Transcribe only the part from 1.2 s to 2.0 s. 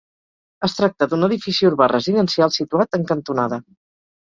edifici urbà